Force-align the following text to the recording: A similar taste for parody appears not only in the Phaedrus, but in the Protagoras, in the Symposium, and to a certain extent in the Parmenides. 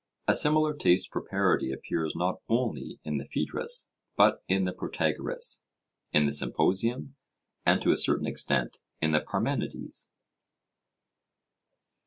A 0.27 0.33
similar 0.33 0.73
taste 0.75 1.09
for 1.11 1.21
parody 1.21 1.71
appears 1.71 2.15
not 2.15 2.41
only 2.49 2.99
in 3.03 3.17
the 3.19 3.27
Phaedrus, 3.27 3.87
but 4.17 4.43
in 4.47 4.63
the 4.65 4.73
Protagoras, 4.73 5.63
in 6.11 6.25
the 6.25 6.33
Symposium, 6.33 7.15
and 7.67 7.83
to 7.83 7.91
a 7.91 7.97
certain 7.97 8.25
extent 8.25 8.79
in 8.99 9.11
the 9.11 9.21
Parmenides. 9.21 10.09